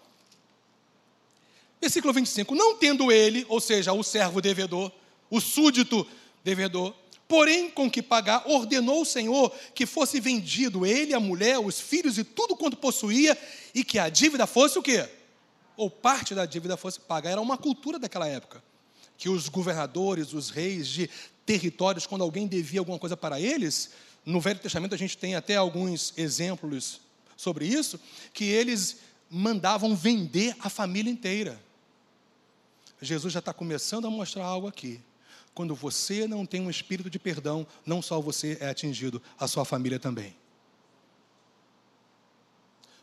[1.80, 4.92] Versículo 25: Não tendo ele, ou seja, o servo devedor,
[5.28, 6.06] o súdito
[6.44, 6.94] devedor,
[7.26, 12.18] Porém, com que pagar, ordenou o Senhor que fosse vendido ele, a mulher, os filhos
[12.18, 13.36] e tudo quanto possuía,
[13.74, 15.08] e que a dívida fosse o quê?
[15.76, 17.30] Ou parte da dívida fosse paga.
[17.30, 18.62] Era uma cultura daquela época.
[19.16, 21.08] Que os governadores, os reis de
[21.46, 23.90] territórios quando alguém devia alguma coisa para eles.
[24.24, 27.00] No Velho Testamento a gente tem até alguns exemplos
[27.36, 27.98] sobre isso,
[28.32, 31.60] que eles mandavam vender a família inteira.
[33.00, 35.00] Jesus já está começando a mostrar algo aqui.
[35.54, 39.64] Quando você não tem um espírito de perdão, não só você é atingido, a sua
[39.64, 40.34] família também.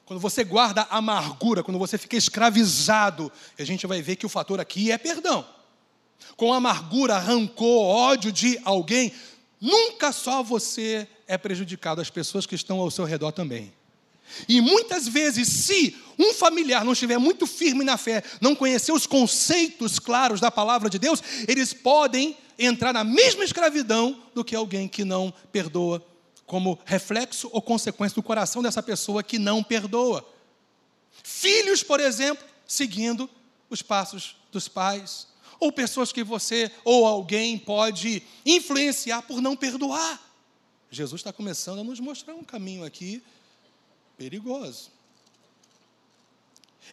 [0.06, 4.60] Quando você guarda amargura, quando você fica escravizado, a gente vai ver que o fator
[4.60, 5.48] aqui é perdão.
[6.36, 9.14] Com amargura, rancor, ódio de alguém,
[9.60, 13.72] nunca só você é prejudicado, as pessoas que estão ao seu redor também.
[14.48, 19.08] E muitas vezes, se um familiar não estiver muito firme na fé, não conhecer os
[19.08, 24.88] conceitos claros da palavra de Deus, eles podem entrar na mesma escravidão do que alguém
[24.88, 26.06] que não perdoa,
[26.46, 30.28] como reflexo ou consequência do coração dessa pessoa que não perdoa.
[31.24, 33.30] Filhos, por exemplo, seguindo
[33.70, 35.28] os passos dos pais,
[35.60, 40.20] ou pessoas que você ou alguém pode influenciar por não perdoar.
[40.90, 43.24] Jesus está começando a nos mostrar um caminho aqui
[44.22, 44.92] perigoso.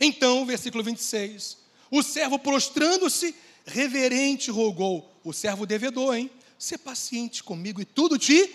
[0.00, 1.58] Então, versículo 26.
[1.90, 3.34] O servo prostrando-se,
[3.66, 5.12] reverente, rogou.
[5.22, 6.30] O servo devedor, hein?
[6.58, 8.50] Ser paciente comigo e tudo te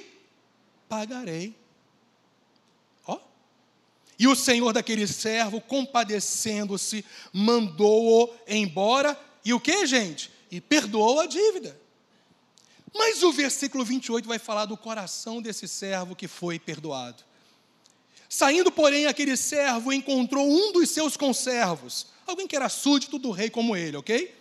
[0.89, 1.55] pagarei.
[3.05, 3.19] Ó.
[4.17, 9.19] E o senhor daquele servo, compadecendo-se, mandou-o embora.
[9.45, 10.31] E o que, gente?
[10.49, 11.79] E perdoou a dívida.
[12.91, 17.23] Mas o versículo 28 vai falar do coração desse servo que foi perdoado.
[18.35, 23.47] Saindo, porém, aquele servo encontrou um dos seus conservos, alguém que era súdito do rei
[23.47, 24.33] como ele, ok?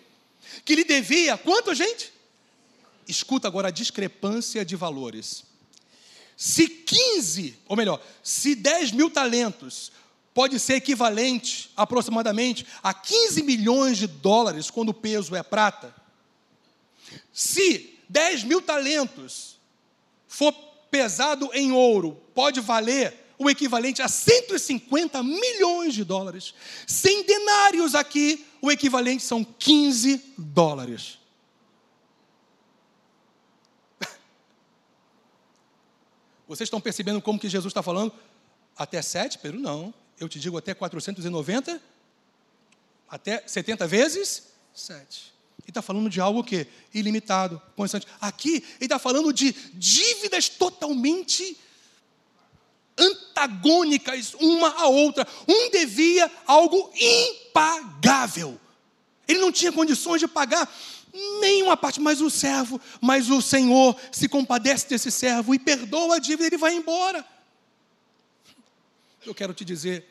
[0.65, 2.11] Que lhe devia quanto, gente?
[3.07, 5.45] Escuta agora a discrepância de valores.
[6.35, 9.93] Se 15, ou melhor, se 10 mil talentos
[10.33, 15.95] pode ser equivalente aproximadamente a 15 milhões de dólares quando o peso é prata,
[17.31, 19.59] se 10 mil talentos
[20.27, 20.51] for
[20.91, 26.55] pesado em ouro, pode valer o equivalente a 150 milhões de dólares.
[26.87, 31.19] 100 denários aqui, o equivalente são 15 dólares.
[36.47, 38.13] Vocês estão percebendo como que Jesus está falando?
[38.77, 39.93] Até 7, Pedro, não.
[40.19, 41.83] Eu te digo até 490,
[43.09, 45.33] até 70 vezes 7.
[45.61, 48.07] Ele está falando de algo que ilimitado, constante.
[48.21, 51.57] Aqui ele está falando de dívidas totalmente
[52.99, 55.27] antagônicas uma à outra.
[55.49, 58.59] Um devia algo impagável.
[59.27, 60.69] Ele não tinha condições de pagar
[61.41, 66.19] nenhuma parte, mas o servo, mas o Senhor se compadece desse servo e perdoa a
[66.19, 67.25] dívida, ele vai embora.
[69.25, 70.09] Eu quero te dizer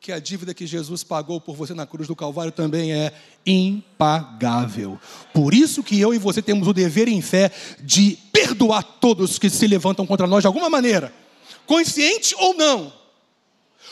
[0.00, 3.12] que a dívida que Jesus pagou por você na cruz do Calvário também é
[3.46, 5.00] impagável.
[5.32, 7.50] Por isso que eu e você temos o dever em fé
[7.80, 11.23] de perdoar todos que se levantam contra nós de alguma maneira
[11.66, 12.92] consciente ou não.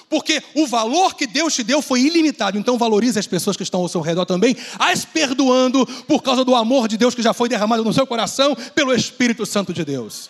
[0.09, 3.81] Porque o valor que Deus te deu foi ilimitado, então valorize as pessoas que estão
[3.81, 7.49] ao seu redor também, as perdoando por causa do amor de Deus que já foi
[7.49, 10.29] derramado no seu coração pelo Espírito Santo de Deus.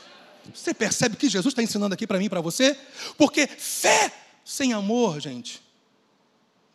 [0.55, 2.77] Você percebe que Jesus está ensinando aqui para mim e para você?
[3.19, 4.13] Porque fé
[4.45, 5.61] sem amor, gente,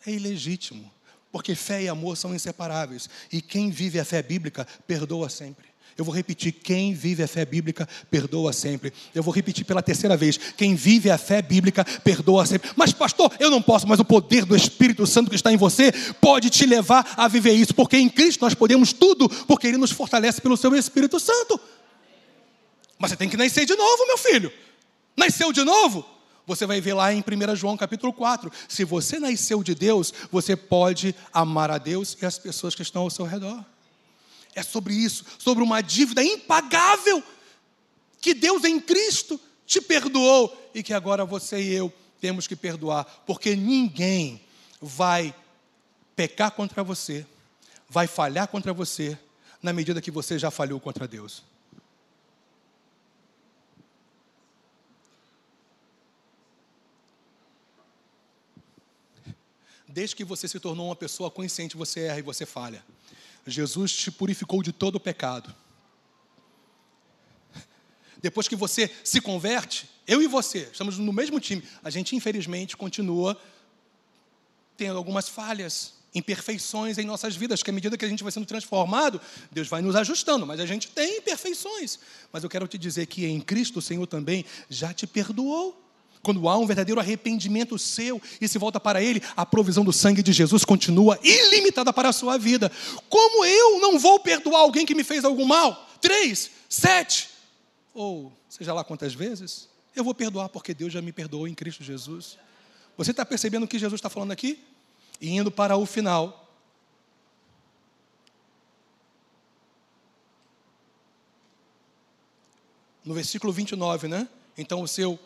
[0.05, 0.91] é ilegítimo.
[1.31, 3.09] Porque fé e amor são inseparáveis.
[3.31, 5.66] E quem vive a fé bíblica perdoa sempre.
[5.97, 8.93] Eu vou repetir: quem vive a fé bíblica perdoa sempre.
[9.15, 12.69] Eu vou repetir pela terceira vez: quem vive a fé bíblica perdoa sempre.
[12.75, 15.91] Mas, pastor, eu não posso, mas o poder do Espírito Santo que está em você
[16.21, 19.91] pode te levar a viver isso, porque em Cristo nós podemos tudo, porque Ele nos
[19.91, 21.59] fortalece pelo seu Espírito Santo.
[22.99, 24.51] Mas você tem que nascer de novo, meu filho.
[25.15, 26.05] Nasceu de novo?
[26.45, 28.51] Você vai ver lá em 1 João capítulo 4.
[28.69, 33.01] Se você nasceu de Deus, você pode amar a Deus e as pessoas que estão
[33.01, 33.65] ao seu redor.
[34.57, 37.21] É sobre isso, sobre uma dívida impagável
[38.19, 43.05] que Deus em Cristo te perdoou e que agora você e eu temos que perdoar,
[43.27, 44.41] porque ninguém
[44.81, 45.31] vai
[46.15, 47.23] pecar contra você,
[47.87, 49.15] vai falhar contra você,
[49.61, 51.43] na medida que você já falhou contra Deus.
[59.87, 62.83] Desde que você se tornou uma pessoa consciente, você erra e você falha.
[63.47, 65.55] Jesus te purificou de todo o pecado.
[68.21, 72.75] Depois que você se converte, eu e você, estamos no mesmo time, a gente infelizmente
[72.75, 73.39] continua
[74.75, 78.45] tendo algumas falhas, imperfeições em nossas vidas, que à medida que a gente vai sendo
[78.45, 79.19] transformado,
[79.51, 81.99] Deus vai nos ajustando, mas a gente tem imperfeições.
[82.31, 85.86] Mas eu quero te dizer que em Cristo o Senhor também já te perdoou.
[86.27, 90.21] Quando há um verdadeiro arrependimento seu e se volta para Ele, a provisão do sangue
[90.21, 92.69] de Jesus continua ilimitada para a sua vida.
[93.07, 95.87] Como eu não vou perdoar alguém que me fez algo mal?
[96.01, 97.29] três, sete,
[97.93, 101.81] ou seja lá quantas vezes, eu vou perdoar porque Deus já me perdoou em Cristo
[101.81, 102.37] Jesus.
[102.97, 104.61] Você está percebendo o que Jesus está falando aqui?
[105.21, 106.45] E indo para o final.
[113.05, 114.27] No versículo 29, né?
[114.57, 115.17] Então o seu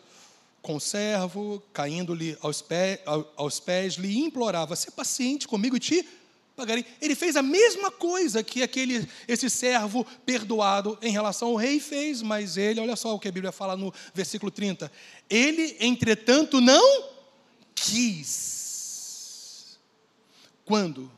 [0.62, 3.00] conservo, caindo-lhe aos, pés,
[3.36, 6.08] aos pés, lhe implorava: "Se paciente comigo e te
[6.56, 6.86] pagarei".
[7.00, 12.22] Ele fez a mesma coisa que aquele esse servo perdoado em relação ao rei fez,
[12.22, 14.90] mas ele, olha só o que a Bíblia fala no versículo 30.
[15.28, 17.10] Ele, entretanto, não
[17.74, 18.60] quis.
[20.64, 21.10] Quando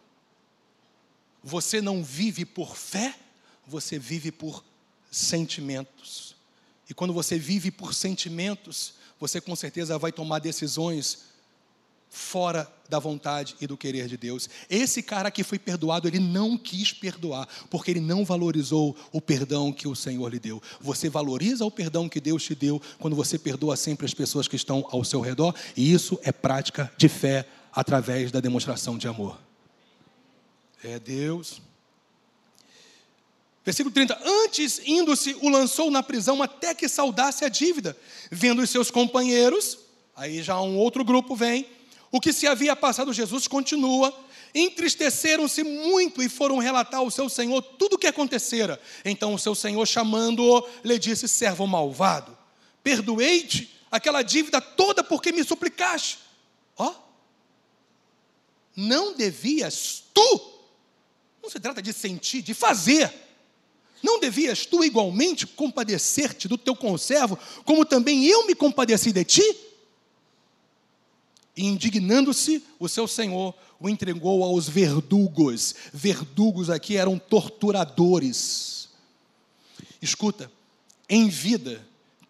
[1.42, 3.14] você não vive por fé,
[3.66, 4.64] você vive por
[5.10, 6.34] sentimentos.
[6.88, 11.34] E quando você vive por sentimentos, você com certeza vai tomar decisões
[12.14, 14.48] fora da vontade e do querer de Deus.
[14.70, 19.72] Esse cara que foi perdoado, ele não quis perdoar, porque ele não valorizou o perdão
[19.72, 20.62] que o Senhor lhe deu.
[20.80, 24.54] Você valoriza o perdão que Deus te deu quando você perdoa sempre as pessoas que
[24.54, 29.36] estão ao seu redor, e isso é prática de fé através da demonstração de amor.
[30.84, 31.60] É Deus.
[33.64, 34.20] Versículo 30.
[34.44, 37.96] Antes, indo-se, o lançou na prisão até que saudasse a dívida.
[38.30, 39.78] Vendo os seus companheiros,
[40.14, 41.66] aí já um outro grupo vem,
[42.12, 44.14] o que se havia passado Jesus continua.
[44.54, 48.80] Entristeceram-se muito e foram relatar ao seu senhor tudo o que acontecera.
[49.04, 52.36] Então o seu senhor, chamando-o, lhe disse: Servo malvado,
[52.82, 56.18] perdoei-te aquela dívida toda porque me suplicaste.
[56.76, 56.94] Ó, oh,
[58.76, 60.52] não devias tu,
[61.42, 63.24] não se trata de sentir, de fazer.
[64.04, 69.56] Não devias tu igualmente compadecer-te do teu conservo, como também eu me compadeci de ti?
[71.56, 75.74] E indignando-se, o seu senhor o entregou aos verdugos.
[75.90, 78.90] Verdugos aqui eram torturadores.
[80.02, 80.52] Escuta,
[81.08, 81.82] em vida,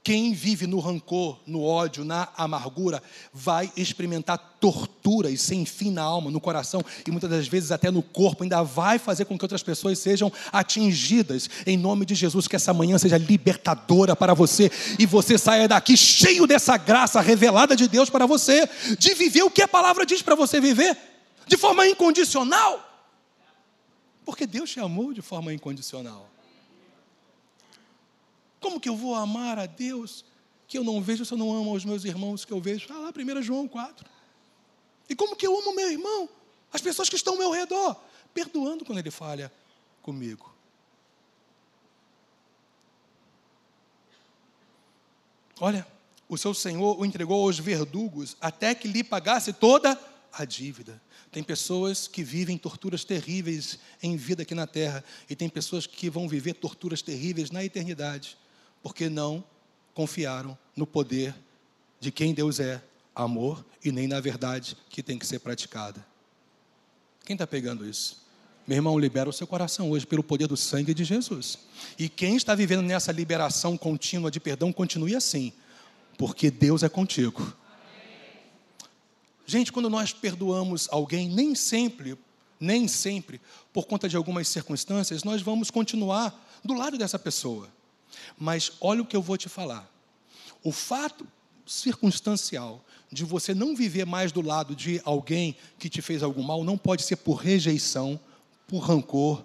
[0.04, 3.02] quem vive no rancor, no ódio, na amargura,
[3.32, 8.02] vai experimentar torturas sem fim na alma, no coração e muitas das vezes até no
[8.02, 11.48] corpo, ainda vai fazer com que outras pessoas sejam atingidas.
[11.66, 15.96] Em nome de Jesus, que essa manhã seja libertadora para você e você saia daqui
[15.96, 20.20] cheio dessa graça revelada de Deus para você, de viver o que a palavra diz
[20.20, 20.94] para você viver,
[21.46, 22.78] de forma incondicional.
[24.22, 26.33] Porque Deus te amou de forma incondicional.
[28.64, 30.24] Como que eu vou amar a Deus
[30.66, 32.86] que eu não vejo se eu não amo os meus irmãos que eu vejo?
[32.88, 34.08] Ah lá, 1 João 4.
[35.06, 36.26] E como que eu amo meu irmão?
[36.72, 37.94] As pessoas que estão ao meu redor,
[38.32, 39.52] perdoando quando ele falha
[40.00, 40.50] comigo.
[45.60, 45.86] Olha,
[46.26, 50.00] o seu Senhor o entregou aos verdugos até que lhe pagasse toda
[50.32, 50.98] a dívida.
[51.30, 56.08] Tem pessoas que vivem torturas terríveis em vida aqui na terra, e tem pessoas que
[56.08, 58.38] vão viver torturas terríveis na eternidade
[58.84, 59.42] porque não
[59.94, 61.34] confiaram no poder
[61.98, 62.82] de quem Deus é,
[63.14, 66.06] amor, e nem na verdade que tem que ser praticada.
[67.24, 68.22] Quem está pegando isso?
[68.66, 71.60] Meu irmão, libera o seu coração hoje pelo poder do sangue de Jesus.
[71.98, 75.50] E quem está vivendo nessa liberação contínua de perdão, continue assim,
[76.18, 77.56] porque Deus é contigo.
[79.46, 82.18] Gente, quando nós perdoamos alguém, nem sempre,
[82.60, 83.40] nem sempre,
[83.72, 87.66] por conta de algumas circunstâncias, nós vamos continuar do lado dessa pessoa.
[88.38, 89.88] Mas olha o que eu vou te falar.
[90.62, 91.26] O fato
[91.66, 96.64] circunstancial de você não viver mais do lado de alguém que te fez algum mal
[96.64, 98.18] não pode ser por rejeição,
[98.66, 99.44] por rancor,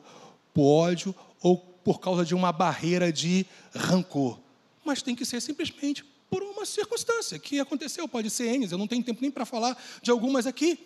[0.54, 4.40] por ódio ou por causa de uma barreira de rancor.
[4.84, 8.88] Mas tem que ser simplesmente por uma circunstância que aconteceu, pode ser N, eu não
[8.88, 10.80] tenho tempo nem para falar de algumas aqui.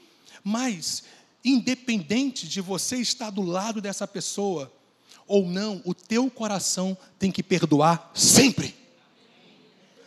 [0.43, 1.03] Mas,
[1.43, 4.71] independente de você estar do lado dessa pessoa,
[5.27, 8.75] ou não, o teu coração tem que perdoar sempre.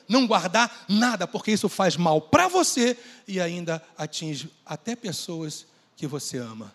[0.08, 2.96] Não guardar nada, porque isso faz mal para você
[3.26, 6.72] e ainda atinge até pessoas que você ama.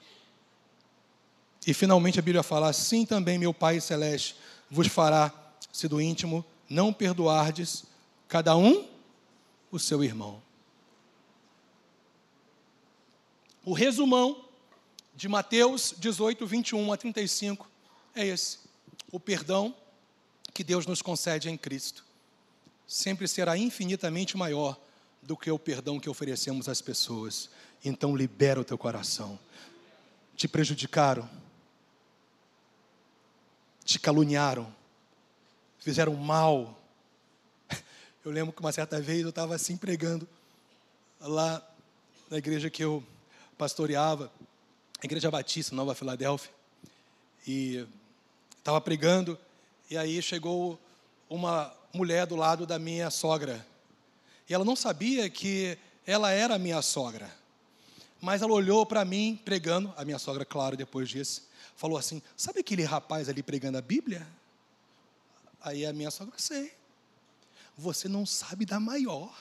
[1.66, 4.36] E finalmente a Bíblia fala: assim também meu Pai Celeste
[4.70, 5.32] vos fará,
[5.72, 7.86] se do íntimo não perdoardes,
[8.28, 8.88] cada um
[9.72, 10.42] o seu irmão.
[13.64, 14.44] O resumão
[15.16, 17.71] de Mateus 18, 21 a 35
[18.16, 18.60] é esse:
[19.12, 19.76] o perdão
[20.54, 22.04] que Deus nos concede em Cristo.
[22.88, 24.80] Sempre será infinitamente maior
[25.22, 27.50] do que o perdão que oferecemos às pessoas.
[27.84, 29.40] Então, libera o teu coração.
[30.36, 31.30] Te prejudicaram,
[33.86, 34.74] te caluniaram,
[35.80, 36.78] fizeram mal.
[38.26, 40.28] Eu lembro que uma certa vez eu estava assim pregando
[41.20, 41.66] lá
[42.30, 43.04] na igreja que eu
[43.58, 44.32] pastoreava,
[45.02, 46.52] a Igreja Batista, Nova Filadélfia.
[47.48, 47.86] E
[48.62, 49.38] estava pregando
[49.90, 50.80] E aí chegou
[51.30, 53.66] uma mulher do lado da minha sogra.
[54.48, 57.30] E ela não sabia que ela era minha sogra.
[58.22, 62.60] Mas ela olhou para mim pregando, a minha sogra, claro, depois disso, falou assim: Sabe
[62.60, 64.26] aquele rapaz ali pregando a Bíblia?
[65.62, 66.72] Aí a minha sogra, sei.
[67.78, 69.36] Você não sabe da maior.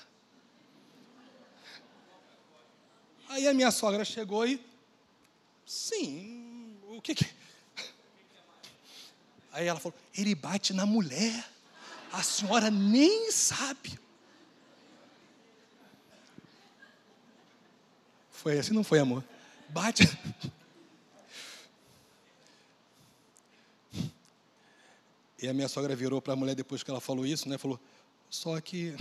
[3.28, 4.60] Aí a minha sogra chegou e,
[5.66, 7.39] sim, o que que.
[9.52, 11.44] Aí ela falou: ele bate na mulher.
[12.12, 13.98] A senhora nem sabe.
[18.30, 19.22] Foi assim, não foi, amor?
[19.68, 20.02] Bate.
[25.42, 27.56] E a minha sogra virou para a mulher depois que ela falou isso, né?
[27.56, 27.80] Falou:
[28.28, 28.94] só que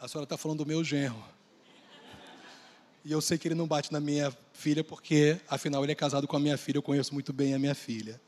[0.00, 1.22] a senhora está falando do meu genro.
[3.04, 6.26] E eu sei que ele não bate na minha filha, porque afinal ele é casado
[6.26, 8.20] com a minha filha, eu conheço muito bem a minha filha.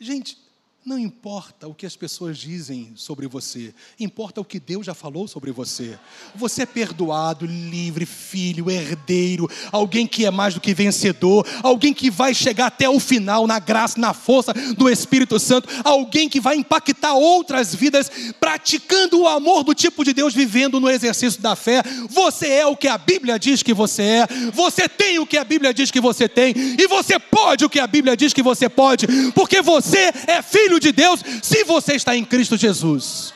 [0.00, 0.38] Gente,
[0.86, 5.28] não importa o que as pessoas dizem sobre você, importa o que Deus já falou
[5.28, 5.98] sobre você.
[6.34, 12.10] Você é perdoado, livre, filho, herdeiro, alguém que é mais do que vencedor, alguém que
[12.10, 16.56] vai chegar até o final na graça, na força do Espírito Santo, alguém que vai
[16.56, 18.10] impactar outras vidas
[18.40, 21.82] praticando o amor do tipo de Deus, vivendo no exercício da fé.
[22.08, 25.44] Você é o que a Bíblia diz que você é, você tem o que a
[25.44, 28.68] Bíblia diz que você tem, e você pode o que a Bíblia diz que você
[28.68, 33.32] pode, porque você é filho filho de Deus se você está em Cristo Jesus.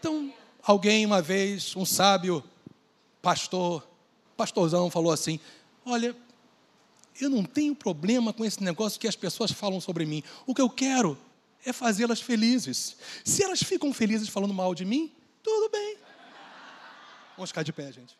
[0.00, 2.42] Então, alguém uma vez, um sábio
[3.20, 3.86] pastor,
[4.34, 5.38] pastorzão, falou assim:
[5.84, 6.16] Olha,
[7.20, 10.22] eu não tenho problema com esse negócio que as pessoas falam sobre mim.
[10.46, 11.18] O que eu quero
[11.64, 12.96] é fazê-las felizes.
[13.22, 15.12] Se elas ficam felizes falando mal de mim,
[15.42, 15.98] tudo bem.
[17.36, 18.16] Vamos ficar de pé, gente.